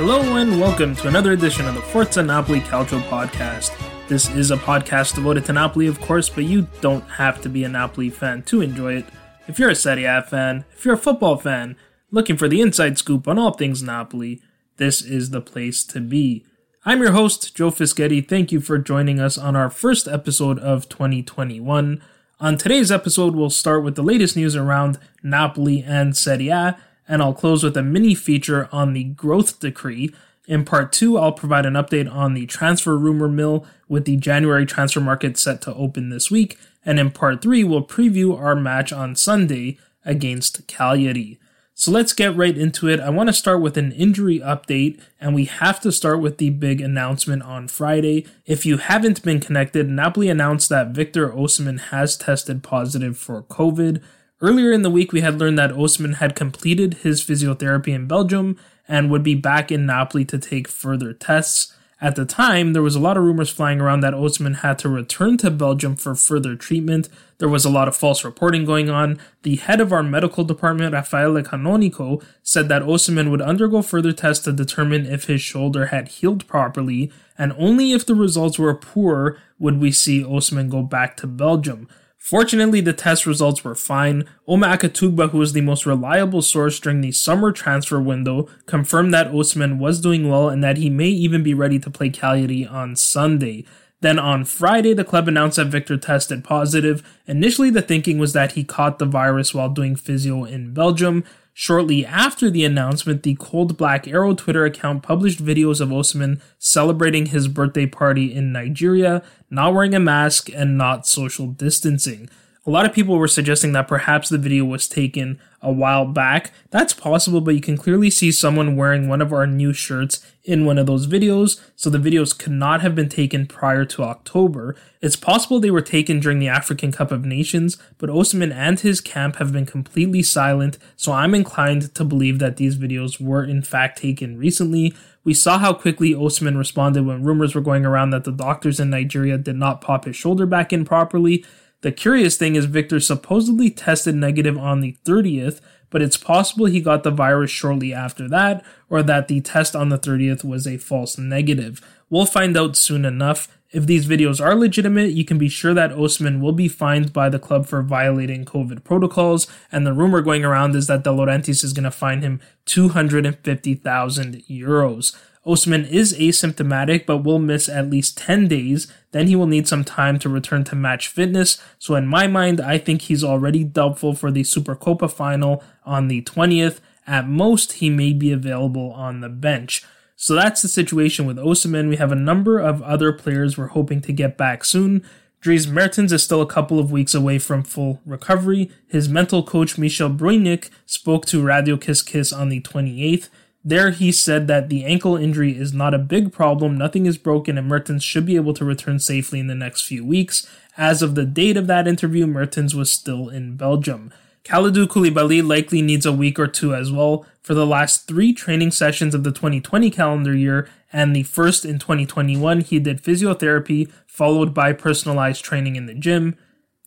[0.00, 3.70] Hello and welcome to another edition of the Forza Napoli Calcio podcast.
[4.08, 7.64] This is a podcast devoted to Napoli, of course, but you don't have to be
[7.64, 9.04] a Napoli fan to enjoy it.
[9.46, 11.76] If you're a Serie A fan, if you're a football fan,
[12.10, 14.40] looking for the inside scoop on all things Napoli,
[14.78, 16.46] this is the place to be.
[16.86, 18.26] I'm your host, Joe Fischetti.
[18.26, 22.02] Thank you for joining us on our first episode of 2021.
[22.40, 26.78] On today's episode, we'll start with the latest news around Napoli and Serie A,
[27.10, 30.14] and I'll close with a mini feature on the growth decree.
[30.46, 34.64] In part two, I'll provide an update on the transfer rumor mill with the January
[34.64, 36.56] transfer market set to open this week.
[36.86, 41.38] And in part three, we'll preview our match on Sunday against Cagliari.
[41.74, 43.00] So let's get right into it.
[43.00, 46.50] I want to start with an injury update, and we have to start with the
[46.50, 48.26] big announcement on Friday.
[48.46, 54.02] If you haven't been connected, Napoli announced that Victor Osimhen has tested positive for COVID.
[54.42, 58.56] Earlier in the week, we had learned that Osimhen had completed his physiotherapy in Belgium
[58.88, 61.76] and would be back in Napoli to take further tests.
[62.00, 64.88] At the time, there was a lot of rumors flying around that Osimhen had to
[64.88, 67.10] return to Belgium for further treatment.
[67.36, 69.18] There was a lot of false reporting going on.
[69.42, 74.44] The head of our medical department, Raffaele Canonico, said that Osimhen would undergo further tests
[74.44, 79.36] to determine if his shoulder had healed properly, and only if the results were poor
[79.58, 81.86] would we see Osimhen go back to Belgium.
[82.20, 84.24] Fortunately, the test results were fine.
[84.46, 89.32] Oma Akatugba, who was the most reliable source during the summer transfer window, confirmed that
[89.32, 92.94] Osimhen was doing well and that he may even be ready to play Cagliari on
[92.94, 93.64] Sunday.
[94.02, 97.02] Then on Friday, the club announced that Victor tested positive.
[97.26, 101.24] Initially, the thinking was that he caught the virus while doing physio in Belgium.
[101.52, 107.26] Shortly after the announcement, the Cold Black Arrow Twitter account published videos of Osimhen celebrating
[107.26, 112.28] his birthday party in Nigeria, not wearing a mask, and not social distancing.
[112.66, 116.52] A lot of people were suggesting that perhaps the video was taken a while back.
[116.70, 120.64] That's possible, but you can clearly see someone wearing one of our new shirts in
[120.64, 124.74] one of those videos, so the videos could not have been taken prior to October.
[125.00, 129.00] It's possible they were taken during the African Cup of Nations, but Osimhen and his
[129.00, 133.62] camp have been completely silent, so I'm inclined to believe that these videos were in
[133.62, 134.92] fact taken recently.
[135.22, 138.90] We saw how quickly Osimhen responded when rumors were going around that the doctors in
[138.90, 141.44] Nigeria did not pop his shoulder back in properly.
[141.82, 145.60] The curious thing is Victor supposedly tested negative on the 30th,
[145.90, 149.88] but it's possible he got the virus shortly after that, or that the test on
[149.88, 151.80] the 30th was a false negative.
[152.08, 153.48] We'll find out soon enough.
[153.72, 157.28] If these videos are legitimate, you can be sure that Osimhen will be fined by
[157.28, 161.62] the club for violating COVID protocols, and the rumor going around is that De Laurentiis
[161.62, 165.16] is going to fine him 250,000 euros.
[165.46, 168.92] Osimhen is asymptomatic but will miss at least 10 days.
[169.12, 171.60] Then he will need some time to return to match fitness.
[171.78, 176.22] So, in my mind, I think he's already doubtful for the Supercopa final on the
[176.22, 176.80] 20th.
[177.06, 179.82] At most, he may be available on the bench.
[180.14, 181.88] So, that's the situation with Osimhen.
[181.88, 185.04] We have a number of other players we're hoping to get back soon.
[185.40, 188.70] Dries Mertens is still a couple of weeks away from full recovery.
[188.88, 193.30] His mental coach Michel Bruyninckx spoke to Radio Kiss Kiss on the 28th.
[193.62, 197.58] There he said that the ankle injury is not a big problem, nothing is broken,
[197.58, 200.48] and Mertens should be able to return safely in the next few weeks.
[200.78, 204.12] As of the date of that interview, Mertens was still in Belgium.
[204.44, 207.26] Kalidou Koulibaly likely needs a week or two as well.
[207.42, 211.78] For the last three training sessions of the 2020 calendar year and the first in
[211.78, 216.36] 2021, he did physiotherapy followed by personalized training in the gym.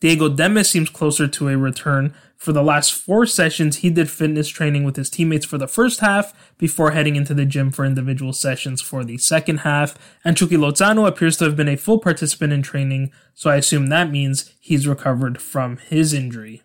[0.04, 2.12] Diego Demme seems closer to a return.
[2.36, 6.00] For the last four sessions, he did fitness training with his teammates for the first
[6.00, 9.96] half before heading into the gym for individual sessions for the second half.
[10.22, 13.86] And Chucky Lozano appears to have been a full participant in training, so I assume
[13.86, 16.60] that means he's recovered from his injury.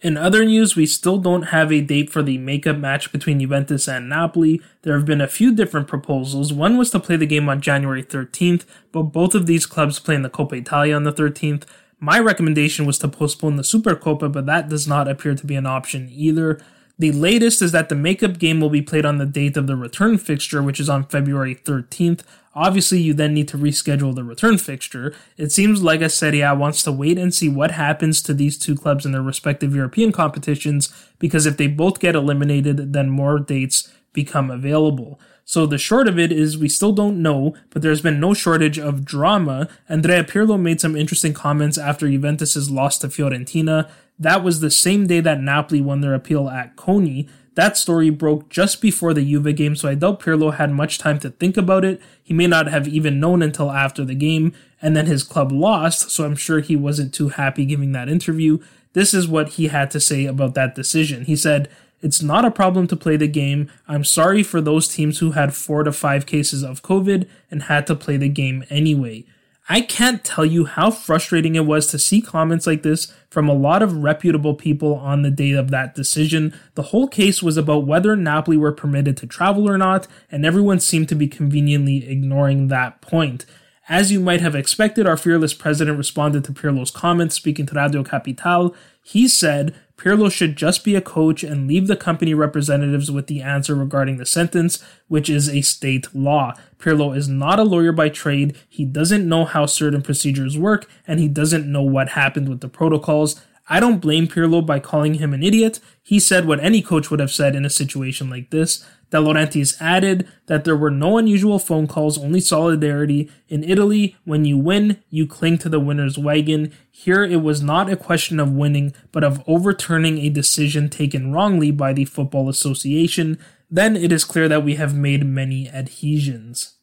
[0.00, 3.88] In other news, we still don't have a date for the makeup match between Juventus
[3.88, 4.62] and Napoli.
[4.80, 6.50] There have been a few different proposals.
[6.50, 10.14] One was to play the game on January 13th, but both of these clubs play
[10.14, 11.64] in the Coppa Italia on the 13th.
[12.02, 15.66] My recommendation was to postpone the Supercoppa, but that does not appear to be an
[15.66, 16.58] option either.
[16.98, 19.76] The latest is that the makeup game will be played on the date of the
[19.76, 22.22] return fixture, which is on February 13th.
[22.54, 25.14] Obviously, you then need to reschedule the return fixture.
[25.36, 28.58] It seems like a Serie A wants to wait and see what happens to these
[28.58, 33.38] two clubs in their respective European competitions, because if they both get eliminated, then more
[33.38, 35.20] dates become available.
[35.44, 38.78] So the short of it is we still don't know, but there's been no shortage
[38.78, 39.68] of drama.
[39.88, 43.90] Andrea Pirlo made some interesting comments after Juventus' loss to Fiorentina.
[44.18, 47.28] That was the same day that Napoli won their appeal at CONI.
[47.54, 51.18] That story broke just before the Juve game, so I doubt Pirlo had much time
[51.18, 52.00] to think about it.
[52.22, 56.10] He may not have even known until after the game, and then his club lost,
[56.10, 58.58] so I'm sure he wasn't too happy giving that interview.
[58.92, 61.24] This is what he had to say about that decision.
[61.24, 61.68] He said,
[62.02, 63.70] It's not a problem to play the game.
[63.86, 67.86] I'm sorry for those teams who had four to five cases of COVID and had
[67.88, 69.24] to play the game anyway.
[69.72, 73.54] I can't tell you how frustrating it was to see comments like this from a
[73.54, 76.52] lot of reputable people on the day of that decision.
[76.74, 80.80] The whole case was about whether Napoli were permitted to travel or not, and everyone
[80.80, 83.46] seemed to be conveniently ignoring that point.
[83.90, 88.04] As you might have expected, our fearless president responded to Pirlo's comments, speaking to Radio
[88.04, 88.72] Capital.
[89.02, 93.42] He said, Pirlo should just be a coach and leave the company representatives with the
[93.42, 96.54] answer regarding the sentence, which is a state law.
[96.78, 101.18] Pirlo is not a lawyer by trade, he doesn't know how certain procedures work, and
[101.18, 103.44] he doesn't know what happened with the protocols.
[103.72, 105.78] I don't blame Pirlo by calling him an idiot.
[106.02, 108.84] He said what any coach would have said in a situation like this.
[109.10, 113.30] De Laurentiis added that there were no unusual phone calls, only solidarity.
[113.48, 116.72] In Italy, when you win, you cling to the winner's wagon.
[116.90, 121.70] Here, it was not a question of winning, but of overturning a decision taken wrongly
[121.70, 123.38] by the Football Association.
[123.70, 126.74] Then it is clear that we have made many adhesions.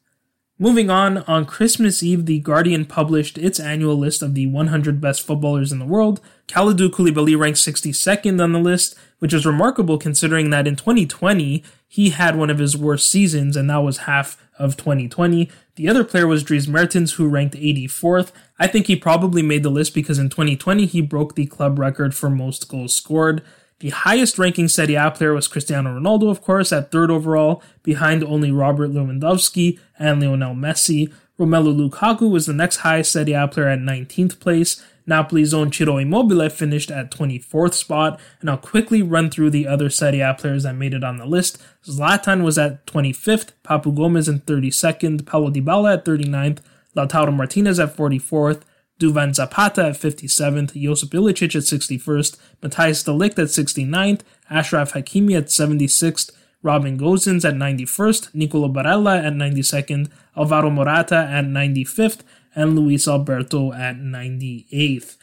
[0.59, 5.21] Moving on, on Christmas Eve, The Guardian published its annual list of the 100 best
[5.21, 6.19] footballers in the world.
[6.47, 12.09] Kalidou Koulibaly ranked 62nd on the list, which is remarkable considering that in 2020, he
[12.09, 15.47] had one of his worst seasons, and that was half of 2020.
[15.75, 18.31] The other player was Dries Mertens, who ranked 84th.
[18.57, 22.15] I think he probably made the list because in 2020 he broke the club record
[22.15, 23.43] for most goals scored.
[23.79, 28.23] The highest ranking Serie A player was Cristiano Ronaldo, of course, at third overall, behind
[28.23, 31.13] only Robert Lewandowski and Lionel Messi.
[31.39, 34.83] Romelu Lukaku was the next highest Serie A player at 19th place.
[35.07, 39.91] Napoli's own Ciro Immobile finished at 24th spot, and I'll quickly run through the other
[39.91, 41.59] Serie A players that made it on the list.
[41.85, 46.61] Zlatan was at 25th, Papu Gomez in 32nd, Paulo Dybala at 39th,
[46.95, 48.63] Lautaro Martinez at 44th,
[48.99, 55.37] Duvan Zapata at 57th, Josip Ilicic at 61st, Matthijs de Ligt at 69th, Achraf Hakimi
[55.37, 56.31] at 76th,
[56.63, 62.21] Robin Gosens at 91st, Nicolo Barella at 92nd, Alvaro Morata at 95th,
[62.55, 65.17] and Luis Alberto at 98th.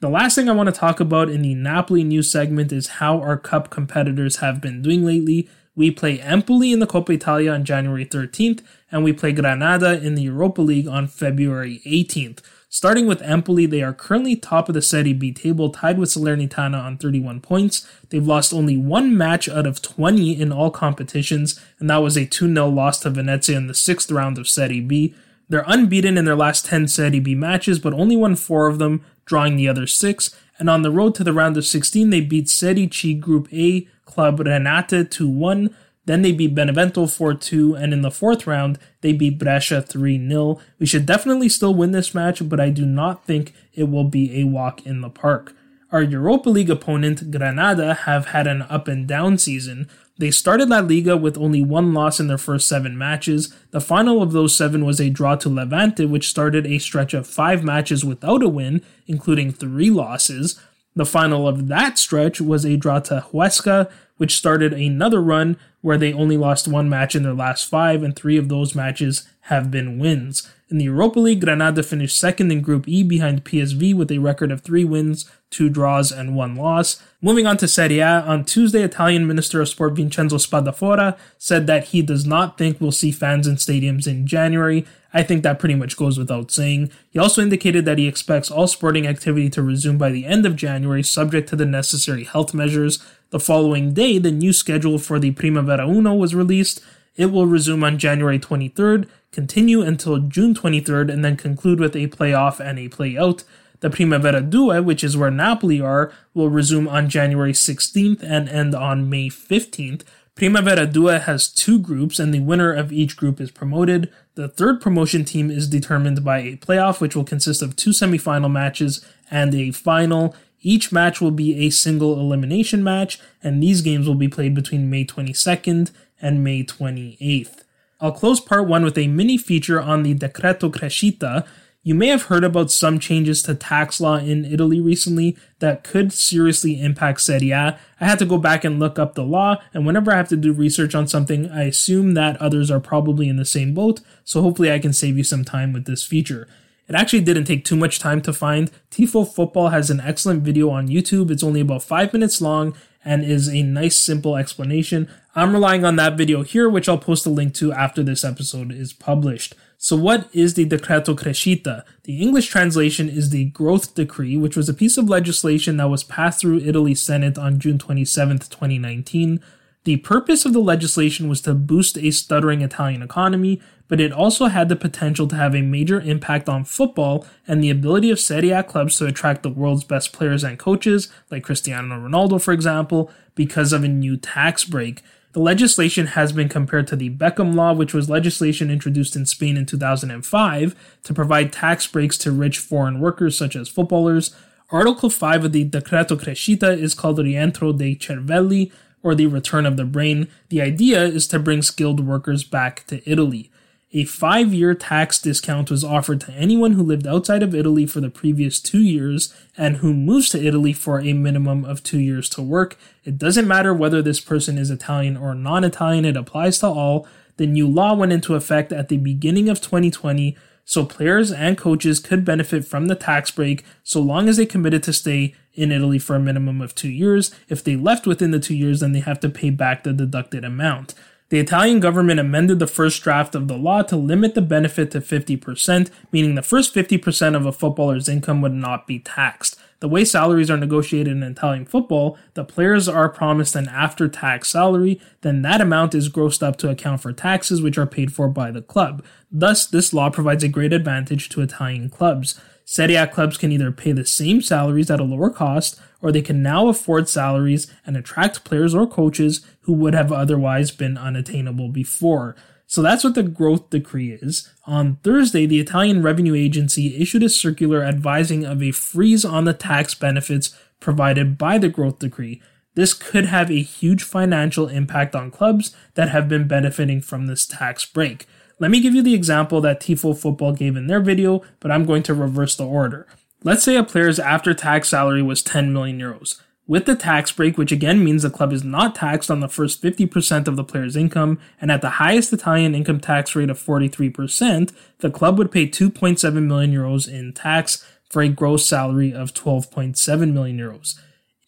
[0.00, 3.20] The last thing I want to talk about in the Napoli news segment is how
[3.20, 5.48] our cup competitors have been doing lately.
[5.76, 10.14] We play Empoli in the Coppa Italia on January 13th, and we play Granada in
[10.14, 12.40] the Europa League on February 18th.
[12.72, 16.80] Starting with Empoli, they are currently top of the Serie B table, tied with Salernitana
[16.80, 17.84] on 31 points.
[18.10, 22.26] They've lost only one match out of 20 in all competitions, and that was a
[22.26, 25.16] 2 0 loss to Venezia in the sixth round of Serie B.
[25.48, 29.04] They're unbeaten in their last 10 Serie B matches, but only won four of them,
[29.24, 30.32] drawing the other six.
[30.56, 33.88] And on the road to the round of 16, they beat Serie C Group A
[34.04, 35.74] club Renate 2 1.
[36.10, 40.28] Then they beat Benevento 4 2, and in the fourth round, they beat Brescia 3
[40.28, 40.58] 0.
[40.80, 44.40] We should definitely still win this match, but I do not think it will be
[44.40, 45.54] a walk in the park.
[45.92, 49.88] Our Europa League opponent, Granada, have had an up and down season.
[50.18, 53.54] They started La Liga with only one loss in their first seven matches.
[53.70, 57.24] The final of those seven was a draw to Levante, which started a stretch of
[57.24, 60.60] five matches without a win, including three losses.
[60.96, 65.98] The final of that stretch was a draw to Huesca, which started another run where
[65.98, 69.70] they only lost one match in their last five, and three of those matches have
[69.70, 70.48] been wins.
[70.70, 74.52] In the Europa League, Granada finished second in Group E behind PSV with a record
[74.52, 77.02] of three wins, two draws, and one loss.
[77.20, 81.88] Moving on to Serie A, on Tuesday, Italian Minister of Sport Vincenzo Spadafora said that
[81.88, 84.86] he does not think we'll see fans in stadiums in January.
[85.12, 86.90] I think that pretty much goes without saying.
[87.10, 90.56] He also indicated that he expects all sporting activity to resume by the end of
[90.56, 93.04] January, subject to the necessary health measures.
[93.30, 96.80] The following day, the new schedule for the Primavera Uno was released.
[97.16, 102.06] It will resume on January 23rd, continue until June 23rd, and then conclude with a
[102.08, 103.44] playoff and a playout.
[103.80, 108.74] The Primavera Due, which is where Napoli are, will resume on January 16th and end
[108.74, 110.02] on May 15th.
[110.40, 114.10] Primavera Due has two groups, and the winner of each group is promoted.
[114.36, 118.50] The third promotion team is determined by a playoff, which will consist of two semifinal
[118.50, 120.34] matches and a final.
[120.62, 124.88] Each match will be a single elimination match, and these games will be played between
[124.88, 125.90] May 22nd
[126.22, 127.64] and May 28th.
[128.00, 131.44] I'll close part one with a mini feature on the Decreto Crescita.
[131.82, 136.12] You may have heard about some changes to tax law in Italy recently that could
[136.12, 137.78] seriously impact Serie A.
[137.98, 140.36] I had to go back and look up the law, and whenever I have to
[140.36, 144.42] do research on something, I assume that others are probably in the same boat, so
[144.42, 146.46] hopefully I can save you some time with this feature.
[146.86, 148.70] It actually didn't take too much time to find.
[148.90, 151.30] Tifo Football has an excellent video on YouTube.
[151.30, 155.08] It's only about 5 minutes long and is a nice simple explanation.
[155.34, 158.72] I'm relying on that video here, which I'll post a link to after this episode
[158.72, 159.54] is published.
[159.78, 161.84] So, what is the Decreto Crescita?
[162.02, 166.04] The English translation is the Growth Decree, which was a piece of legislation that was
[166.04, 169.40] passed through Italy's Senate on June 27, 2019.
[169.84, 174.46] The purpose of the legislation was to boost a stuttering Italian economy, but it also
[174.46, 178.50] had the potential to have a major impact on football and the ability of Serie
[178.50, 183.10] A clubs to attract the world's best players and coaches, like Cristiano Ronaldo, for example,
[183.34, 185.02] because of a new tax break.
[185.32, 189.56] The legislation has been compared to the Beckham Law, which was legislation introduced in Spain
[189.56, 194.34] in 2005 to provide tax breaks to rich foreign workers such as footballers.
[194.70, 198.70] Article 5 of the Decreto Crescita is called Rientro dei Cervelli,
[199.02, 200.28] or the return of the brain.
[200.48, 203.49] The idea is to bring skilled workers back to Italy.
[203.92, 208.00] A five year tax discount was offered to anyone who lived outside of Italy for
[208.00, 212.28] the previous two years and who moves to Italy for a minimum of two years
[212.30, 212.78] to work.
[213.04, 217.08] It doesn't matter whether this person is Italian or non Italian, it applies to all.
[217.36, 221.98] The new law went into effect at the beginning of 2020, so players and coaches
[221.98, 225.98] could benefit from the tax break so long as they committed to stay in Italy
[225.98, 227.34] for a minimum of two years.
[227.48, 230.44] If they left within the two years, then they have to pay back the deducted
[230.44, 230.94] amount.
[231.30, 235.00] The Italian government amended the first draft of the law to limit the benefit to
[235.00, 239.56] 50%, meaning the first 50% of a footballer's income would not be taxed.
[239.78, 244.50] The way salaries are negotiated in Italian football, the players are promised an after tax
[244.50, 248.28] salary, then that amount is grossed up to account for taxes which are paid for
[248.28, 249.02] by the club.
[249.30, 252.38] Thus, this law provides a great advantage to Italian clubs.
[252.70, 256.22] Serie A clubs can either pay the same salaries at a lower cost, or they
[256.22, 261.68] can now afford salaries and attract players or coaches who would have otherwise been unattainable
[261.70, 262.36] before.
[262.68, 264.48] So that's what the growth decree is.
[264.68, 269.52] On Thursday, the Italian Revenue Agency issued a circular advising of a freeze on the
[269.52, 272.40] tax benefits provided by the growth decree.
[272.76, 277.46] This could have a huge financial impact on clubs that have been benefiting from this
[277.46, 278.28] tax break.
[278.60, 281.86] Let me give you the example that Tifo Football gave in their video, but I'm
[281.86, 283.06] going to reverse the order.
[283.42, 286.38] Let's say a player's after tax salary was 10 million euros.
[286.66, 289.82] With the tax break, which again means the club is not taxed on the first
[289.82, 294.72] 50% of the player's income, and at the highest Italian income tax rate of 43%,
[294.98, 300.32] the club would pay 2.7 million euros in tax for a gross salary of 12.7
[300.34, 301.00] million euros.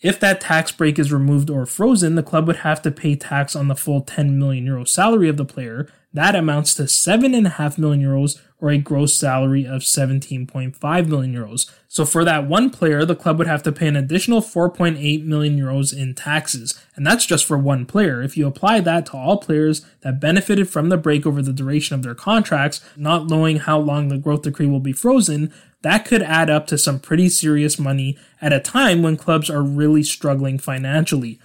[0.03, 3.55] If that tax break is removed or frozen, the club would have to pay tax
[3.55, 5.89] on the full 10 million euro salary of the player.
[6.13, 11.71] That amounts to 7.5 million euros or a gross salary of 17.5 million euros.
[11.89, 15.59] So for that one player, the club would have to pay an additional 4.8 million
[15.59, 16.79] euros in taxes.
[16.95, 18.23] And that's just for one player.
[18.23, 21.95] If you apply that to all players that benefited from the break over the duration
[21.95, 26.23] of their contracts, not knowing how long the growth decree will be frozen, that could
[26.23, 30.59] add up to some pretty serious money at a time when clubs are really struggling
[30.59, 31.39] financially.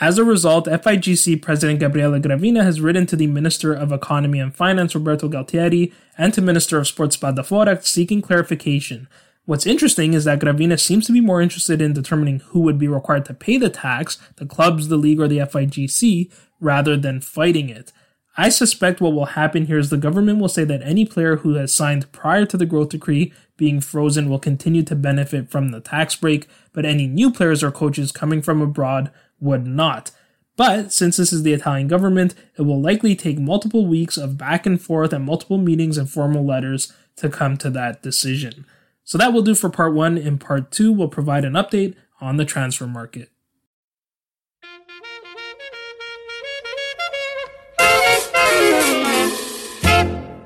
[0.00, 4.54] As a result, FIGC President Gabriele Gravina has written to the Minister of Economy and
[4.54, 9.06] Finance Roberto Gualtieri and to Minister of Sports Spadafora seeking clarification.
[9.46, 12.88] What's interesting is that Gravina seems to be more interested in determining who would be
[12.88, 17.68] required to pay the tax, the clubs, the league, or the FIGC, rather than fighting
[17.68, 17.92] it.
[18.36, 21.54] I suspect what will happen here is the government will say that any player who
[21.54, 25.80] has signed prior to the growth decree being frozen will continue to benefit from the
[25.80, 30.10] tax break, but any new players or coaches coming from abroad would not.
[30.56, 34.66] But since this is the Italian government, it will likely take multiple weeks of back
[34.66, 38.66] and forth and multiple meetings and formal letters to come to that decision.
[39.04, 40.18] So that will do for part one.
[40.18, 43.30] In part two, we'll provide an update on the transfer market.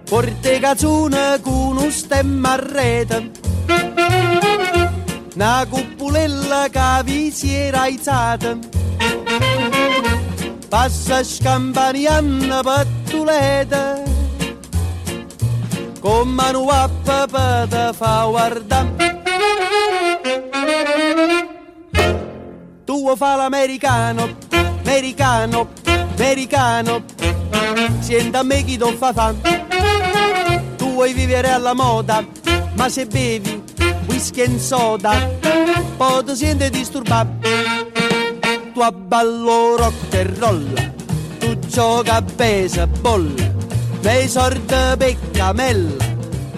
[0.08, 3.30] Porte cazzone con un stemma a rete.
[5.34, 8.56] Una cupulella che vi si era aizzata
[10.68, 14.02] Passa scampanianna pattuleta.
[16.00, 19.20] Con mano a papà te fa guardare
[22.86, 24.36] Tu fa l'americano,
[24.82, 25.68] americano,
[26.16, 27.04] americano.
[28.00, 29.67] Sienta me chi ti fa tu
[30.98, 32.26] vuoi vivere alla moda,
[32.74, 33.62] ma se bevi
[34.08, 35.12] whisky e soda,
[35.96, 37.48] poi ti senti disturbato.
[38.74, 40.74] Tu abballo rock e roll,
[41.38, 43.32] tu gioca a baseball,
[44.02, 46.04] nei sordi peccamella,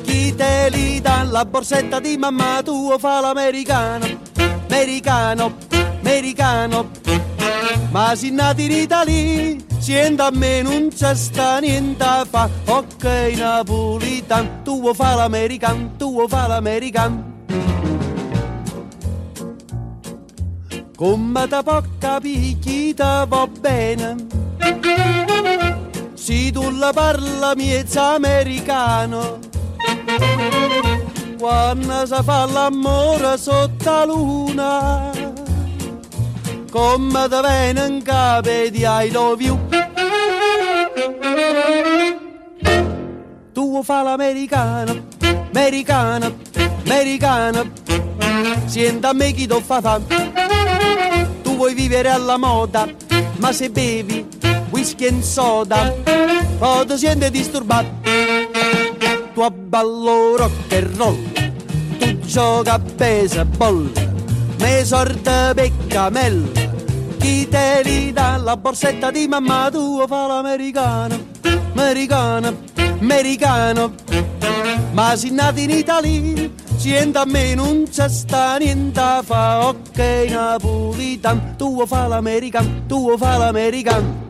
[0.04, 4.06] chi te li dà la borsetta di mamma tua fa l'americano,
[4.68, 5.54] americano,
[6.00, 6.88] americano,
[7.90, 12.48] ma si nati in Italia Sienta a me non c'è sta niente a fa.
[12.66, 13.04] Ok
[13.36, 17.30] napolitan Tu vuoi fa l'american Tu vuoi fa l'american
[21.00, 21.48] Come
[21.98, 24.16] capire chi te va bene?
[26.12, 29.38] Se tu la parla miezza americano.
[31.38, 35.10] Quando si fa l'amore sotto la luna
[36.70, 39.58] come te viene in capo di I love you.
[43.52, 45.06] Tu fa l'americano,
[45.52, 46.36] americano,
[46.84, 47.70] americano,
[48.66, 50.32] sienta a me chi fa fame.
[51.42, 52.88] Tu vuoi vivere alla moda,
[53.38, 54.26] ma se bevi
[54.70, 55.92] whisky e soda,
[56.58, 57.88] poi ti senti disturbato.
[59.34, 61.18] Tu abballo rock and roll,
[61.98, 63.90] tu gioca a baseball,
[64.60, 66.68] me sorte peccamella
[67.18, 71.18] chi te li dà la borsetta di mamma tua fa l'americano,
[71.74, 72.56] americano,
[72.98, 73.92] americano.
[74.92, 81.56] Ma si nati in Italia, sienta a me non c'è sta niente fa, ok napolitan,
[81.56, 84.29] tu fa l'americano, tu fa l'americano.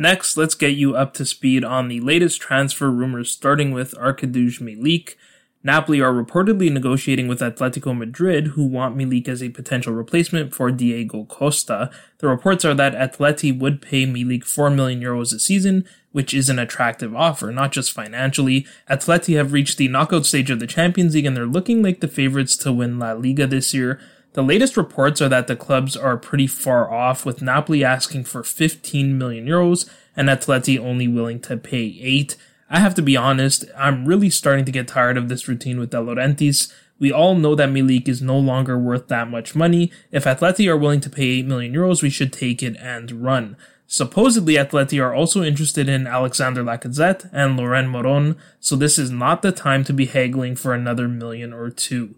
[0.00, 4.58] Next, let's get you up to speed on the latest transfer rumors, starting with Arkadiusz
[4.58, 5.16] Milik.
[5.62, 10.70] Napoli are reportedly negotiating with Atletico Madrid, who want Milik as a potential replacement for
[10.70, 11.90] Diego Costa.
[12.16, 16.48] The reports are that Atleti would pay Milik 4 million euros a season, which is
[16.48, 18.66] an attractive offer, not just financially.
[18.88, 22.08] Atleti have reached the knockout stage of the Champions League and they're looking like the
[22.08, 24.00] favorites to win La Liga this year.
[24.32, 28.44] The latest reports are that the clubs are pretty far off, with Napoli asking for
[28.44, 32.36] 15 million euros and Atleti only willing to pay 8.
[32.68, 35.90] I have to be honest, I'm really starting to get tired of this routine with
[35.90, 36.72] De Laurentiis.
[37.00, 39.90] We all know that Milik is no longer worth that much money.
[40.12, 43.56] If Atleti are willing to pay 8 million euros, we should take it and run.
[43.88, 49.42] Supposedly, Atleti are also interested in Alexander Lacazette and Loren Moron, so this is not
[49.42, 52.14] the time to be haggling for another million or two.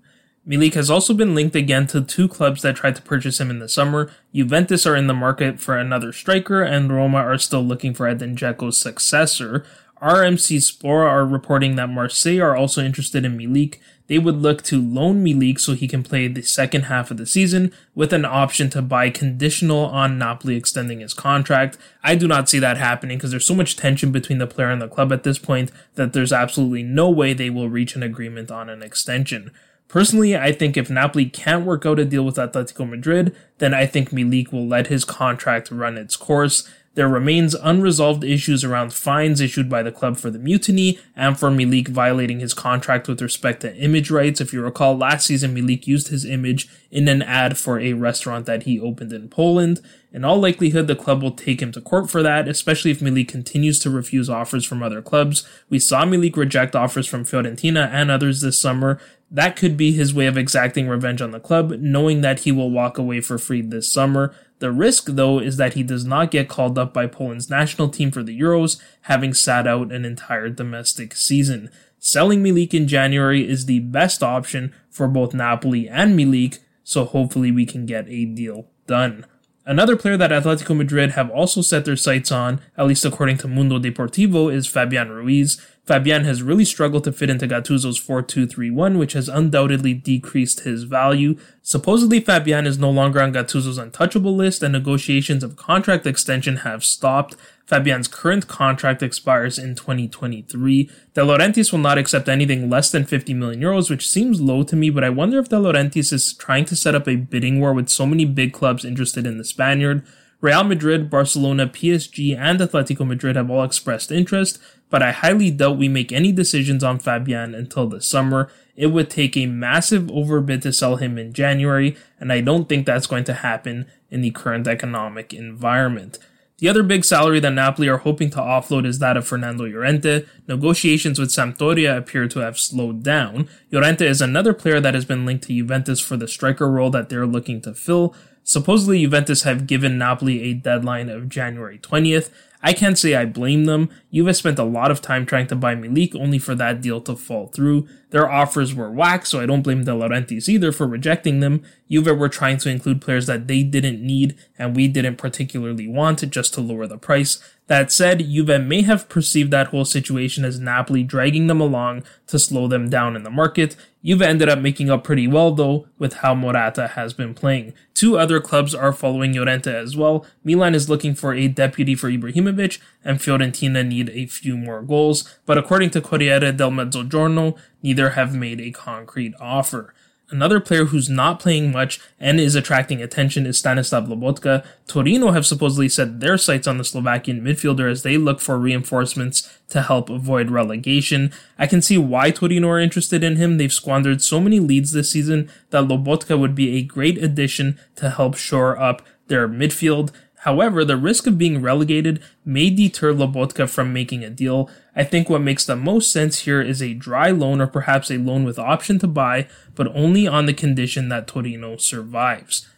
[0.47, 3.61] Milik has also been linked again to two clubs that tried to purchase him in
[3.61, 4.11] the summer.
[4.35, 8.35] Juventus are in the market for another striker, and Roma are still looking for Edin
[8.35, 9.65] Dzeko's successor.
[10.03, 13.79] RMC Sport are reporting that Marseille are also interested in Milik.
[14.09, 17.27] They would look to loan Milik so he can play the second half of the
[17.27, 21.79] season with an option to buy conditional on Napoli extending his contract.
[22.03, 24.83] I do not see that happening because there's so much tension between the player and
[24.83, 28.51] the club at this point that there's absolutely no way they will reach an agreement
[28.51, 29.53] on an extension.
[29.93, 33.85] Personally, I think if Napoli can't work out a deal with Atletico Madrid, then I
[33.85, 36.67] think Milik will let his contract run its course.
[36.95, 41.51] There remains unresolved issues around fines issued by the club for the mutiny and for
[41.51, 44.41] Milik violating his contract with respect to image rights.
[44.41, 48.47] If you recall, last season Milik used his image in an ad for a restaurant
[48.47, 49.83] that he opened in Poland.
[50.11, 53.29] In all likelihood, the club will take him to court for that, especially if Milik
[53.29, 55.47] continues to refuse offers from other clubs.
[55.71, 58.99] We saw Milik reject offers from Fiorentina and others this summer.
[59.35, 62.71] That could be his way of exacting revenge on the club, knowing that he will
[62.71, 64.35] walk away for free this summer.
[64.59, 68.11] The risk, though, is that he does not get called up by Poland's national team
[68.11, 71.71] for the Euros, having sat out an entire domestic season.
[71.99, 77.51] Selling Milik in January is the best option for both Napoli and Milik, so hopefully
[77.51, 79.25] we can get a deal done.
[79.65, 83.49] Another player that Atletico Madrid have also set their sights on, at least according to
[83.49, 85.65] Mundo Deportivo, is Fabian Ruiz.
[85.85, 91.37] Fabian has really struggled to fit into Gattuso's 4-2-3-1, which has undoubtedly decreased his value.
[91.61, 96.85] Supposedly, Fabian is no longer on Gattuso's untouchable list, and negotiations of contract extension have
[96.85, 97.35] stopped.
[97.67, 100.89] Fabian's current contract expires in 2023.
[101.15, 104.77] De Laurentiis will not accept anything less than 50 million euros, which seems low to
[104.77, 107.75] me, but I wonder if De Laurentiis is trying to set up a bidding war
[107.75, 110.05] with so many big clubs interested in the Spaniard.
[110.43, 114.59] Real Madrid, Barcelona, PSG, and Atletico Madrid have all expressed interest,
[114.91, 118.51] but I highly doubt we make any decisions on Fabian until the summer.
[118.75, 122.87] It would take a massive overbid to sell him in January, and I don't think
[122.87, 126.19] that's going to happen in the current economic environment.
[126.59, 130.25] The other big salary that Napoli are hoping to offload is that of Fernando Llorente.
[130.47, 133.49] Negotiations with Sampdoria appear to have slowed down.
[133.71, 137.09] Llorente is another player that has been linked to Juventus for the striker role that
[137.09, 138.15] they're looking to fill.
[138.53, 142.29] Supposedly, Juventus have given Napoli a deadline of January 20th.
[142.63, 143.89] I can't say I blame them.
[144.13, 147.17] Juve spent a lot of time trying to buy Milik only for that deal to
[147.17, 147.89] fall through.
[148.11, 151.63] Their offers were whack, so I don't blame De Laurentiis either for rejecting them.
[151.91, 156.29] Juve were trying to include players that they didn't need and we didn't particularly want
[156.31, 157.43] just to lower the price.
[157.73, 162.39] That said, Juve may have perceived that whole situation as Napoli dragging them along to
[162.39, 163.77] slow them down in the market.
[164.05, 167.73] Juve ended up making up pretty well though with how Morata has been playing.
[167.95, 170.27] Two other clubs are following Llorente as well.
[170.45, 175.39] Milan is looking for a deputy for Ibrahimovic and Fiorentina need a few more goals,
[175.47, 179.95] but according to Corriere del Mezzogiorno, neither have made a concrete offer.
[180.33, 184.65] Another player who's not playing much and is attracting attention is Stanislav Lobotka.
[184.87, 189.59] Torino have supposedly set their sights on the Slovakian midfielder as they look for reinforcements
[189.69, 191.31] to help avoid relegation.
[191.59, 193.59] I can see why Torino are interested in him.
[193.59, 198.09] They've squandered so many leads this season that Lobotka would be a great addition to
[198.09, 200.13] help shore up their midfield.
[200.43, 204.69] However, the risk of being relegated may deter Lobotka from making a deal.
[204.97, 208.19] I think what makes the most sense here is a dry loan or perhaps a
[208.19, 212.69] loan with option to buy, but only on the condition that Torino survives.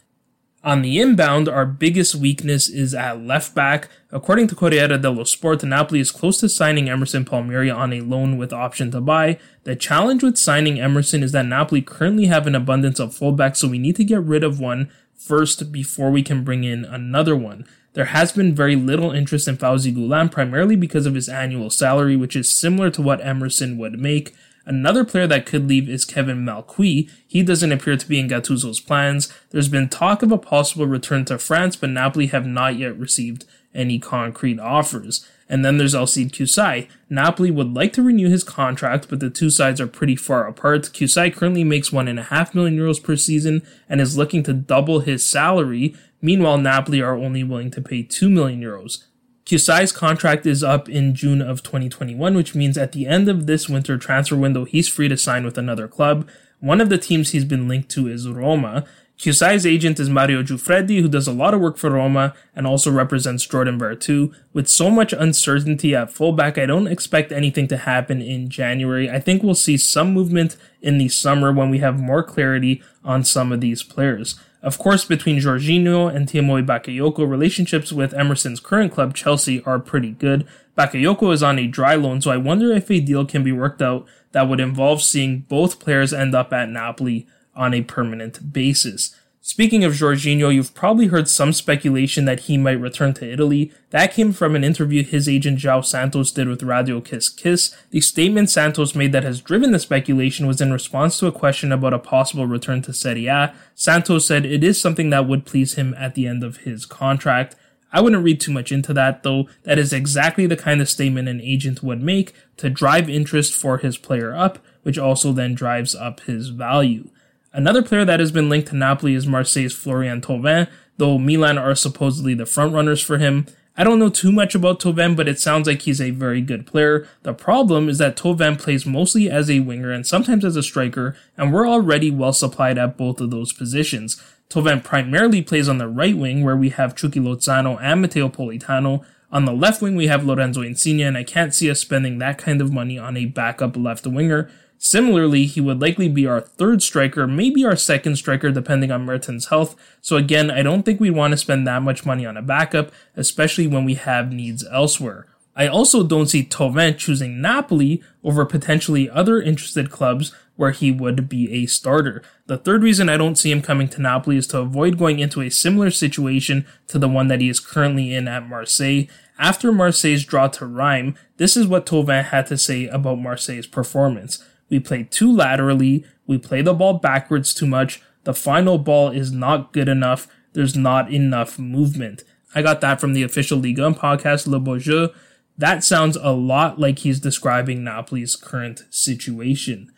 [0.63, 3.89] On the inbound, our biggest weakness is at left back.
[4.11, 8.37] According to Corriere dello Sport, Napoli is close to signing Emerson Palmieri on a loan
[8.37, 9.39] with option to buy.
[9.63, 13.67] The challenge with signing Emerson is that Napoli currently have an abundance of fullbacks, so
[13.67, 17.65] we need to get rid of one first before we can bring in another one.
[17.93, 22.15] There has been very little interest in Fauzi Ghoulam primarily because of his annual salary,
[22.17, 24.35] which is similar to what Emerson would make.
[24.65, 27.09] Another player that could leave is Kevin Malcuit.
[27.25, 29.31] He doesn't appear to be in Gattuso's plans.
[29.51, 33.45] There's been talk of a possible return to France, but Napoli have not yet received
[33.73, 35.27] any concrete offers.
[35.47, 36.87] And then there's Elseid Hysaj.
[37.09, 40.85] Napoli would like to renew his contract, but the two sides are pretty far apart.
[40.85, 44.53] Hysaj currently makes one and a half million euros per season and is looking to
[44.53, 45.95] double his salary.
[46.21, 49.03] Meanwhile, Napoli are only willing to pay two million euros.
[49.45, 53.69] Hysaj's contract is up in June of 2021, which means at the end of this
[53.69, 56.27] winter transfer window, he's free to sign with another club.
[56.59, 58.85] One of the teams he's been linked to is Roma.
[59.17, 62.91] Hysaj's agent is Mario Giuffredi, who does a lot of work for Roma and also
[62.91, 64.35] represents Jordan Veretout.
[64.51, 69.09] With so much uncertainty at fullback, I don't expect anything to happen in January.
[69.09, 73.23] I think we'll see some movement in the summer when we have more clarity on
[73.23, 74.37] some of these players.
[74.61, 80.11] Of course, between Jorginho and Tiémoué Bakayoko, relationships with Emerson's current club, Chelsea, are pretty
[80.11, 80.45] good.
[80.77, 83.81] Bakayoko is on a dry loan, so I wonder if a deal can be worked
[83.81, 89.15] out that would involve seeing both players end up at Napoli on a permanent basis.
[89.47, 93.71] Speaking of Jorginho, you've probably heard some speculation that he might return to Italy.
[93.91, 97.77] That came from an interview his agent João Santos did with Radio Kiss Kiss.
[97.91, 101.71] The statement Santos made that has driven the speculation was in response to a question
[101.71, 103.53] about a possible return to Serie A.
[103.75, 107.55] Santos said it is something that would please him at the end of his contract.
[107.93, 109.47] I wouldn't read too much into that though.
[109.61, 113.77] That is exactly the kind of statement an agent would make to drive interest for
[113.77, 117.09] his player up, which also then drives up his value.
[117.55, 121.73] Another player that has been linked to Napoli is Marseille's Florian Thauvin, though Milan are
[121.73, 123.45] supposedly the frontrunners for him.
[123.77, 126.67] I don't know too much about Thauvin, but it sounds like he's a very good
[126.67, 127.07] player.
[127.23, 131.15] The problem is that Thauvin plays mostly as a winger and sometimes as a striker,
[131.37, 134.21] and we're already well supplied at both of those positions.
[134.49, 139.05] Thauvin primarily plays on the right wing, where we have Chucky Lozano and Matteo Politano.
[139.31, 142.37] On the left wing, we have Lorenzo Insigne, and I can't see us spending that
[142.37, 144.51] kind of money on a backup left winger.
[144.77, 149.47] Similarly, he would likely be our third striker, maybe our second striker, depending on Mertens'
[149.47, 149.75] health.
[150.01, 152.91] So again, I don't think we'd want to spend that much money on a backup,
[153.15, 155.27] especially when we have needs elsewhere.
[155.55, 161.27] I also don't see Thauvin choosing Napoli over potentially other interested clubs, where he would
[161.27, 162.21] be a starter.
[162.47, 165.41] The third reason I don't see him coming to Napoli is to avoid going into
[165.41, 169.07] a similar situation to the one that he is currently in at Marseille.
[169.37, 174.43] After Marseille's draw to Reims, this is what Thauvin had to say about Marseille's performance.
[174.69, 179.31] We play too laterally, we play the ball backwards too much, the final ball is
[179.31, 182.23] not good enough, there's not enough movement.
[182.55, 185.09] I got that from the official Ligue 1 podcast, Le Jeu.
[185.57, 189.91] That sounds a lot like he's describing Napoli's current situation.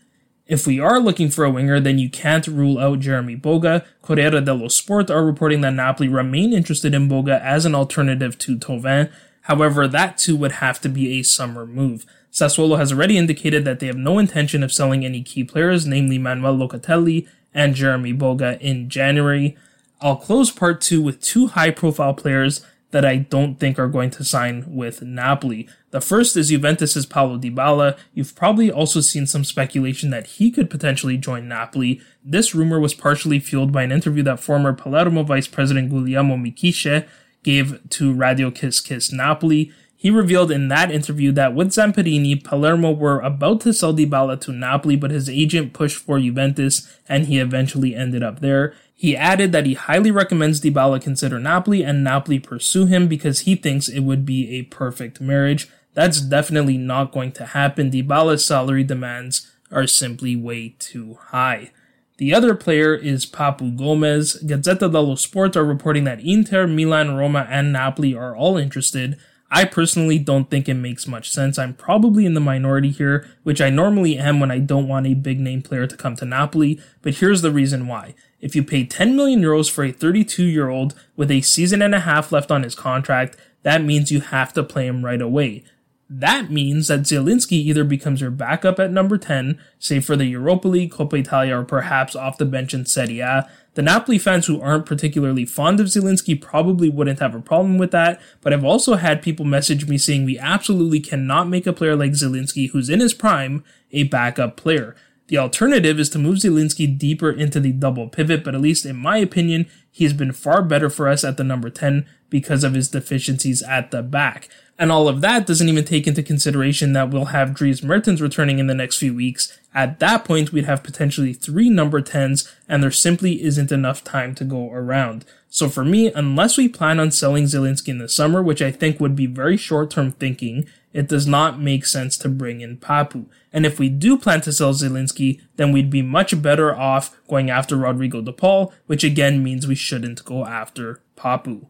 [0.47, 3.85] If we are looking for a winger, then you can't rule out Jeremy Boga.
[4.01, 8.57] Corriere dello Sport are reporting that Napoli remain interested in Boga as an alternative to
[8.57, 9.11] Thauvin.
[9.41, 12.05] However, that too would have to be a summer move.
[12.31, 16.17] Sassuolo has already indicated that they have no intention of selling any key players, namely
[16.17, 19.57] Manuel Locatelli and Jeremy Boga, in January.
[20.01, 24.11] I'll close part two with two high profile players that I don't think are going
[24.11, 25.67] to sign with Napoli.
[25.91, 27.97] The first is Juventus's Paulo Dybala.
[28.13, 32.01] You've probably also seen some speculation that he could potentially join Napoli.
[32.23, 37.07] This rumor was partially fueled by an interview that former Palermo vice president Guglielmo Miccichè
[37.43, 39.71] gave to Radio Kiss Kiss Napoli.
[39.99, 44.51] He revealed in that interview that with Zamparini, Palermo were about to sell Dybala to
[44.51, 48.75] Napoli, but his agent pushed for Juventus and he eventually ended up there.
[48.93, 53.55] He added that he highly recommends Dybala consider Napoli and Napoli pursue him because he
[53.55, 55.67] thinks it would be a perfect marriage.
[55.95, 57.89] That's definitely not going to happen.
[57.89, 61.71] Dybala's salary demands are simply way too high.
[62.17, 64.43] The other player is Papu Gomez.
[64.43, 69.17] Gazzetta dello Sport are reporting that Inter, Milan, Roma, and Napoli are all interested.
[69.49, 71.57] I personally don't think it makes much sense.
[71.57, 75.13] I'm probably in the minority here, which I normally am when I don't want a
[75.13, 78.13] big name player to come to Napoli, but here's the reason why.
[78.41, 81.95] If you pay 10 million euros for a 32 year old with a season and
[81.95, 85.63] a half left on his contract, that means you have to play him right away.
[86.09, 90.67] That means that Zielinski either becomes your backup at number 10, say for the Europa
[90.69, 93.49] League, Coppa Italia, or perhaps off the bench in Serie A.
[93.73, 97.91] The Napoli fans who aren't particularly fond of Zielinski probably wouldn't have a problem with
[97.91, 101.95] that, but I've also had people message me saying we absolutely cannot make a player
[101.95, 104.95] like Zielinski, who's in his prime, a backup player.
[105.27, 108.95] The alternative is to move Zielinski deeper into the double pivot, but at least in
[108.95, 112.87] my opinion, he's been far better for us at the number 10 because of his
[112.87, 114.47] deficiencies at the back.
[114.79, 118.59] And all of that doesn't even take into consideration that we'll have Dries Mertens returning
[118.59, 119.57] in the next few weeks.
[119.73, 124.35] At that point, we'd have potentially three number 10s, and there simply isn't enough time
[124.35, 125.25] to go around.
[125.49, 128.99] So for me, unless we plan on selling Zielinski in the summer, which I think
[128.99, 133.25] would be very short term thinking, it does not make sense to bring in Papu.
[133.51, 137.49] And if we do plan to sell Zielinski, then we'd be much better off going
[137.49, 141.67] after Rodrigo De Paul, which again means we shouldn't go after Papu.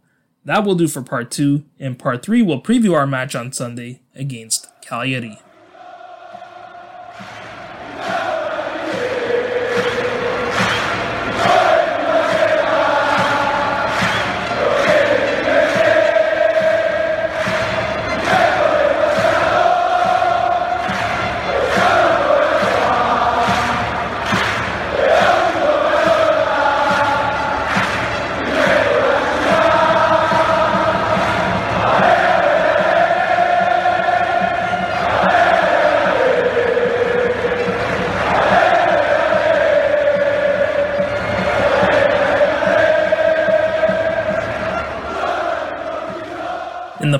[0.47, 1.65] That will do for part two.
[1.77, 5.39] In part three, we'll preview our match on Sunday against Cagliari.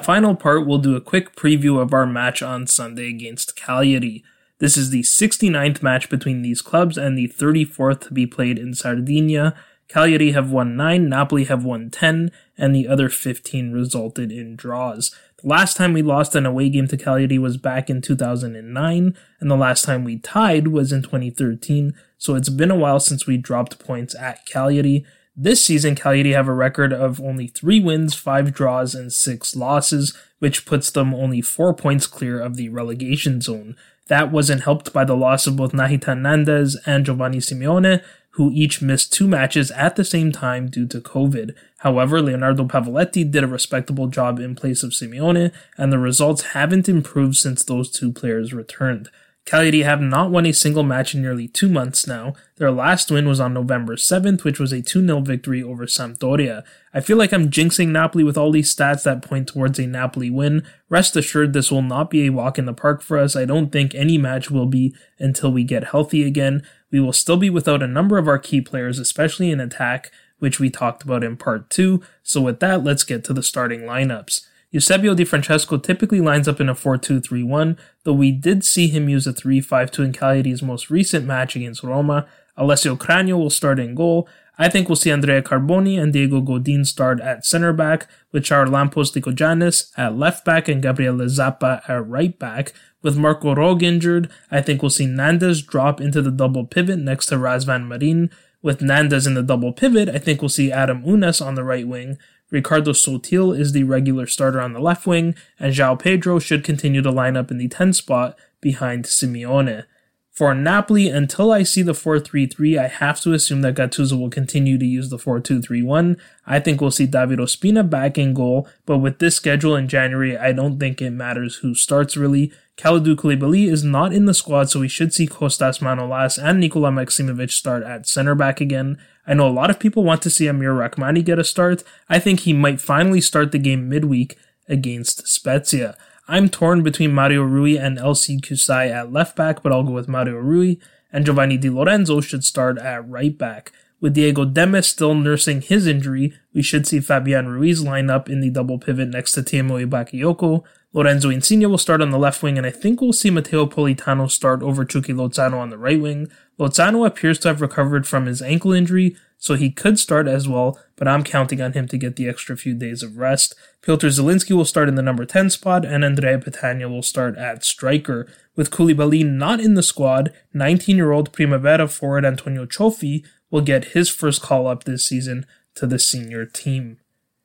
[0.08, 4.24] Final part, we'll do a quick preview of our match on Sunday against Cagliari.
[4.60, 8.74] This is the 69th match between these clubs and the 34th to be played in
[8.74, 9.54] Sardinia.
[9.90, 15.14] Cagliari have won 9, Napoli have won 10, and the other 15 resulted in draws.
[15.44, 19.52] The last time we lost an away game to Cagliari was back in 2009, and
[19.52, 23.36] the last time we tied was in 2013, so it's been a while since we
[23.36, 25.06] dropped points at Cagliari.
[25.40, 30.18] This season, Cagliari have a record of only three wins, five draws, and six losses,
[30.40, 33.76] which puts them only four points clear of the relegation zone.
[34.08, 38.82] That wasn't helped by the loss of both Nahitan Nandez and Giovanni Simeone, who each
[38.82, 41.54] missed two matches at the same time due to COVID.
[41.80, 46.90] However, Leonardo Pavoletti did a respectable job in place of Simeone, and the results haven't
[46.90, 49.12] improved since those two players returned.
[49.48, 52.34] Cagliari have not won a single match in nearly two months now.
[52.58, 56.64] Their last win was on November 7th, which was a 2 0 victory over Sampdoria.
[56.94, 60.30] I feel like I'm jinxing Napoli with all these stats that point towards a Napoli
[60.30, 60.68] win.
[60.90, 63.38] Rest assured, this will not be a walk in the park for us.
[63.38, 66.62] I don't think any match will be until we get healthy again.
[66.92, 70.60] We will still be without a number of our key players, especially in attack, which
[70.60, 72.02] we talked about in part 2.
[72.22, 74.42] So, with that, let's get to the starting lineups.
[74.72, 79.26] Eusebio Di Francesco typically lines up in a 4-2-3-1, though we did see him use
[79.26, 82.28] a 3-5-2 in Cagliari's most recent match against Roma.
[82.58, 84.28] Alessio Cragno will start in goal.
[84.58, 89.16] I think we'll see Andrea Carboni and Diego Godin start at center back, with Charalampos
[89.16, 92.74] Lykogiannis at left back and Gabriele Zappa at right back.
[93.02, 97.28] With Marco Rog injured, I think we'll see Nandez drop into the double pivot next
[97.28, 98.32] to Razvan Marin.
[98.64, 101.88] With Nandez in the double pivot, I think we'll see Adam Ounas on the right
[101.88, 102.18] wing.
[102.50, 107.02] Riccardo Sottil is the regular starter on the left wing, and João Pedro should continue
[107.02, 109.84] to line up in the 10 spot behind Simeone.
[110.32, 114.78] For Napoli, until I see the 4-3-3, I have to assume that Gattuso will continue
[114.78, 116.16] to use the 4-2-3-1.
[116.46, 120.38] I think we'll see David Ospina back in goal, but with this schedule in January,
[120.38, 122.54] I don't think it matters who starts really.
[122.78, 126.92] Kalidou Koulibaly is not in the squad, so we should see Kostas Manolas and Nikola
[126.92, 129.00] Maksimovic start at center back again.
[129.26, 131.84] I know a lot of people want to see Amir Rrahmani get a start.
[132.08, 134.38] I think he might finally start the game midweek
[134.70, 135.98] against Spezia.
[136.28, 140.08] I'm torn between Mario Rui and Elseid Hysaj at left back, but I'll go with
[140.08, 140.76] Mario Rui,
[141.12, 143.72] and Giovanni Di Lorenzo should start at right back.
[144.00, 148.42] With Diego Demme still nursing his injury, we should see Fabian Ruiz line up in
[148.42, 150.64] the double pivot next to Tiémoué Bakayoko.
[150.98, 154.32] Lorenzo Insigne will start on the left wing, and I think we'll see Matteo Politano
[154.32, 156.28] start over Chucky Lozano on the right wing.
[156.60, 160.80] Lozano appears to have recovered from his ankle injury, so he could start as well,
[160.96, 163.54] but I'm counting on him to get the extra few days of rest.
[163.84, 167.64] Piotr Zielinski will start in the number 10 spot, and Andrea Petagna will start at
[167.64, 168.28] striker.
[168.56, 173.94] With Koulibaly not in the squad, 19 year old Primavera forward Antonio Cioffi will get
[173.94, 176.98] his first call up this season to the senior team.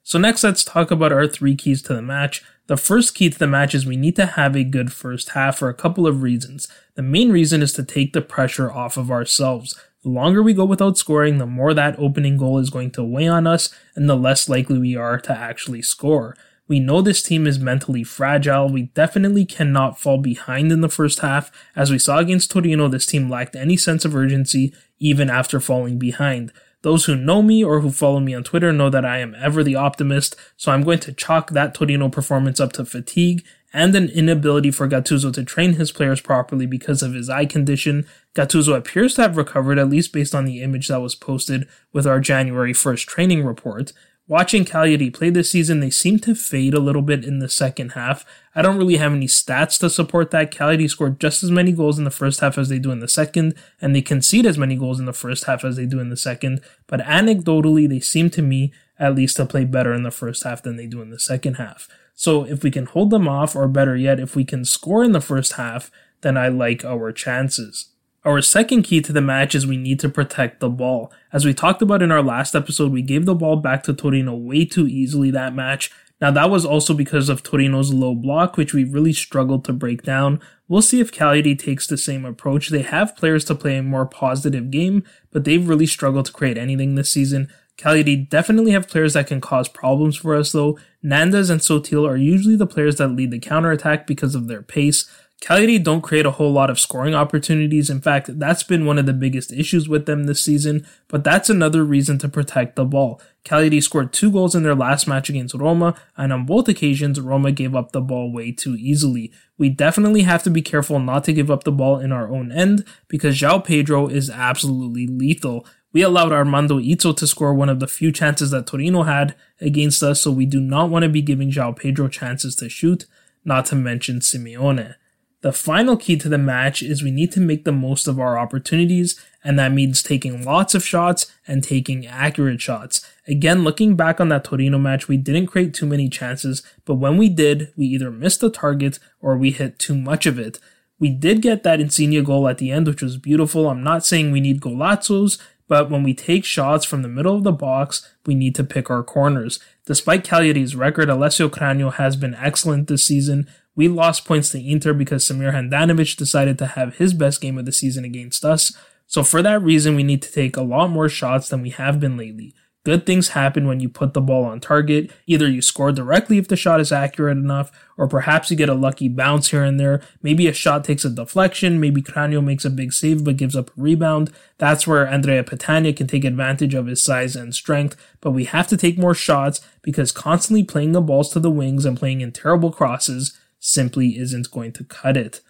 [0.03, 2.43] So, next, let's talk about our three keys to the match.
[2.69, 5.59] The first key to the match is we need to have a good first half
[5.59, 6.69] for a couple of reasons.
[6.95, 9.79] The main reason is to take the pressure off of ourselves.
[10.03, 13.29] The longer we go without scoring, the more that opening goal is going to weigh
[13.29, 16.37] on us, and the less likely we are to actually score.
[16.69, 18.69] We know this team is mentally fragile.
[18.69, 21.51] We definitely cannot fall behind in the first half.
[21.75, 25.99] As we saw against Torino, this team lacked any sense of urgency even after falling
[25.99, 26.53] behind.
[26.83, 29.63] Those who know me or who follow me on Twitter know that I am ever
[29.63, 34.09] the optimist, so I'm going to chalk that Torino performance up to fatigue and an
[34.09, 38.07] inability for Gattuso to train his players properly because of his eye condition.
[38.35, 42.07] Gattuso appears to have recovered, at least based on the image that was posted with
[42.07, 43.93] our January 1st training report.
[44.29, 47.93] Watching Cagliari play this season, they seem to fade a little bit in the second
[47.93, 48.25] half.
[48.55, 50.53] I don't really have any stats to support that.
[50.53, 53.09] Cagliari scored just as many goals in the first half as they do in the
[53.09, 56.09] second, and they concede as many goals in the first half as they do in
[56.09, 56.61] the second.
[56.87, 60.63] But anecdotally, they seem to me, at least, to play better in the first half
[60.63, 61.89] than they do in the second half.
[62.15, 65.13] So if we can hold them off, or better yet, if we can score in
[65.13, 67.92] the first half, then I like our chances.
[68.25, 71.13] Our second key to the match is we need to protect the ball.
[71.33, 74.37] As we talked about in our last episode, we gave the ball back to Torino
[74.37, 75.91] way too easily that match.
[76.21, 80.05] Now that was also because of Torino's low block, which we really struggled to break
[80.05, 80.41] down.
[80.69, 82.69] We'll see if Cagliari takes the same approach.
[82.69, 86.57] They have players to play a more positive game, but they've really struggled to create
[86.57, 87.49] anything this season.
[87.77, 90.79] Cagliari definitely have players that can cause problems for us though.
[91.05, 95.11] Nandez and Sottil are usually the players that lead the counterattack because of their pace.
[95.43, 97.91] Cagliari don't create a whole lot of scoring opportunities.
[97.91, 101.51] In fact, that's been one of the biggest issues with them this season, but that's
[101.51, 103.21] another reason to protect the ball.
[103.43, 107.51] Cagliari scored two goals in their last match against Roma, and on both occasions, Roma
[107.51, 109.33] gave up the ball way too easily.
[109.59, 112.53] We definitely have to be careful not to give up the ball in our own
[112.53, 115.67] end, because João Pedro is absolutely lethal.
[115.93, 120.05] We allowed Armando Izzo to score one of the few chances that Torino had against
[120.05, 123.07] us, so we do not want to be giving João Pedro chances to shoot,
[123.45, 124.95] not to mention Simeone.
[125.43, 128.39] The final key to the match is we need to make the most of our
[128.39, 133.05] opportunities, and that means taking lots of shots and taking accurate shots.
[133.27, 137.17] Again, looking back on that Torino match, we didn't create too many chances, but when
[137.17, 140.61] we did, we either missed the target or we hit too much of it.
[141.01, 143.69] We did get that Insigne goal at the end, which was beautiful.
[143.69, 147.43] I'm not saying we need golazzos, but when we take shots from the middle of
[147.43, 149.59] the box, we need to pick our corners.
[149.87, 153.49] Despite Cagliari's record, Alessio Cragno has been excellent this season.
[153.75, 157.65] We lost points to Inter because Samir Handanovic decided to have his best game of
[157.65, 158.77] the season against us.
[159.07, 162.01] So for that reason, we need to take a lot more shots than we have
[162.01, 162.55] been lately.
[162.85, 165.13] Good things happen when you put the ball on target.
[165.27, 168.75] Either you score directly if the shot is accurate enough, or perhaps you get a
[168.75, 170.03] lucky bounce here and there.
[170.21, 173.71] Maybe a shot takes a deflection, maybe Cragno makes a big save but gives up
[173.71, 174.33] a rebound.
[174.59, 178.67] That's where Andrea Petagna can take advantage of his size and strength, but we have
[178.69, 182.33] to take more shots because constantly playing the balls to the wings and playing in
[182.33, 185.41] terrible crosses simply isn't going to cut it.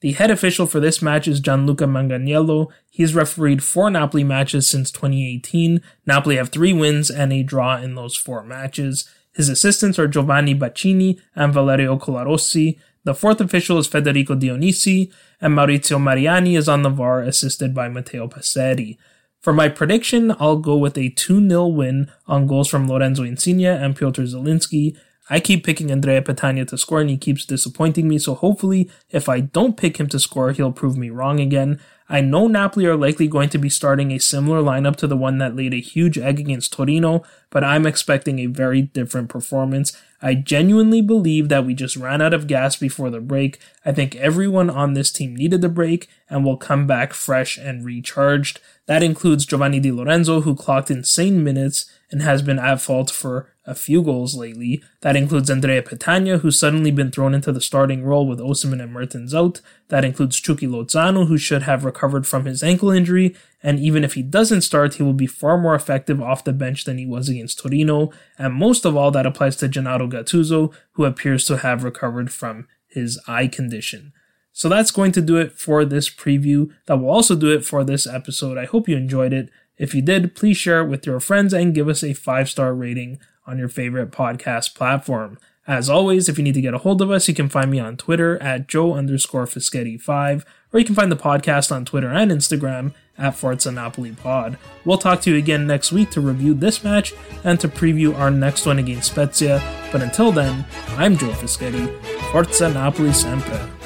[0.00, 2.68] The head official for this match is Gianluca Manganiello.
[2.88, 5.80] He's refereed four Napoli matches since 2018.
[6.06, 9.08] Napoli have three wins and a draw in those four matches.
[9.34, 12.78] His assistants are Giovanni Baccini and Valerio Colarossi.
[13.02, 17.88] The fourth official is Federico Dionisi, and Maurizio Mariani is on the VAR, assisted by
[17.88, 18.98] Matteo Passeri.
[19.40, 23.66] For my prediction, I'll go with a 2 0 win on goals from Lorenzo Insigne
[23.66, 24.96] and Piotr Zielinski.
[25.30, 29.28] I keep picking Andrea Petagna to score and he keeps disappointing me, so hopefully, if
[29.28, 31.80] I don't pick him to score, he'll prove me wrong again.
[32.10, 35.36] I know Napoli are likely going to be starting a similar lineup to the one
[35.38, 39.94] that laid a huge egg against Torino, but I'm expecting a very different performance.
[40.22, 43.60] I genuinely believe that we just ran out of gas before the break.
[43.84, 47.84] I think everyone on this team needed the break and will come back fresh and
[47.84, 48.58] recharged.
[48.86, 53.52] That includes Giovanni Di Lorenzo, who clocked insane minutes and has been at fault for
[53.68, 54.82] a few goals lately.
[55.02, 58.92] That includes Andrea Petagna, who's suddenly been thrown into the starting role with Osimhen and
[58.92, 59.60] Mertens out.
[59.88, 64.14] That includes Chucky Lozano, who should have recovered from his ankle injury, and even if
[64.14, 67.28] he doesn't start, he will be far more effective off the bench than he was
[67.28, 68.10] against Torino.
[68.38, 72.66] And most of all, that applies to Gennaro Gattuso, who appears to have recovered from
[72.86, 74.12] his eye condition.
[74.52, 76.70] So that's going to do it for this preview.
[76.86, 78.56] That will also do it for this episode.
[78.56, 79.50] I hope you enjoyed it.
[79.76, 82.74] If you did, please share it with your friends and give us a five star
[82.74, 85.38] rating on your favorite podcast platform.
[85.66, 87.78] As always, if you need to get a hold of us, you can find me
[87.78, 92.30] on Twitter at Joe underscore Fischetti5, or you can find the podcast on Twitter and
[92.30, 94.56] Instagram at Forza Napoli Pod.
[94.84, 97.12] We'll talk to you again next week to review this match
[97.44, 99.62] and to preview our next one against Spezia.
[99.92, 100.64] But until then,
[100.96, 101.92] I'm Joe Fischetti.
[102.32, 103.77] Forza Napoli sempre.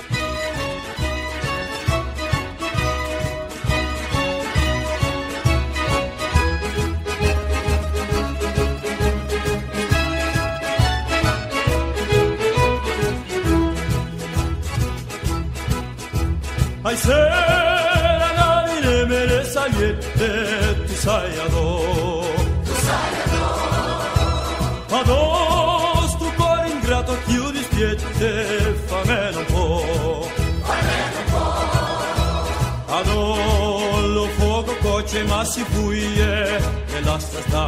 [35.53, 36.59] sivuje
[36.99, 37.65] elastasta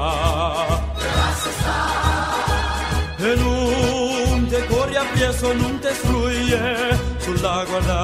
[3.18, 6.62] En un decoria apieso, en un destruye
[7.24, 8.03] sulla guarda